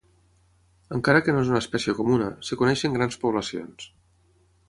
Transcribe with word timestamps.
Encara 0.95 1.19
que 1.25 1.35
no 1.35 1.43
és 1.43 1.51
una 1.51 1.61
espècie 1.65 1.95
comuna, 1.99 2.31
es 2.47 2.51
coneixen 2.63 2.97
grans 2.97 3.21
poblacions. 3.27 3.87